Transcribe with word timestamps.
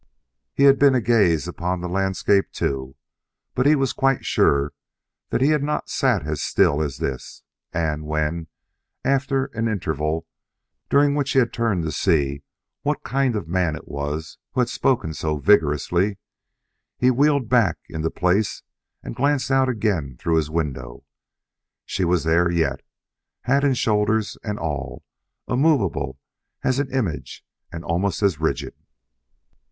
He 0.55 0.63
had 0.63 0.79
been 0.79 0.95
agaze 0.95 1.47
upon 1.47 1.79
the 1.81 1.87
landscape 1.87 2.49
too, 2.51 2.95
but 3.53 3.67
he 3.67 3.75
was 3.75 3.93
sure 4.21 4.73
that 5.29 5.41
he 5.41 5.49
had 5.49 5.61
not 5.61 5.91
sat 5.91 6.25
as 6.25 6.41
still 6.41 6.81
as 6.81 6.97
this, 6.97 7.43
and 7.71 8.07
when, 8.07 8.47
after 9.05 9.45
an 9.53 9.67
interval 9.67 10.25
during 10.89 11.13
which 11.13 11.33
he 11.33 11.37
had 11.37 11.53
turned 11.53 11.83
to 11.83 11.91
see 11.91 12.41
what 12.81 13.03
kind 13.03 13.35
of 13.35 13.47
man 13.47 13.75
it 13.75 13.87
was 13.87 14.39
who 14.53 14.61
had 14.61 14.69
spoken 14.69 15.13
so 15.13 15.37
vigorously, 15.37 16.17
he 16.97 17.11
wheeled 17.11 17.47
back 17.47 17.77
into 17.87 18.09
place 18.09 18.63
and 19.03 19.15
glanced 19.15 19.51
out 19.51 19.69
again 19.69 20.17
through 20.17 20.37
his 20.37 20.49
window, 20.49 21.05
she 21.85 22.03
was 22.03 22.23
there 22.23 22.49
yet, 22.49 22.81
hat, 23.41 23.77
shoulders 23.77 24.35
and 24.43 24.57
all, 24.57 25.03
immovable 25.47 26.17
as 26.63 26.79
an 26.79 26.91
image 26.91 27.45
and 27.71 27.85
almost 27.85 28.23
as 28.23 28.39
rigid. 28.39 28.73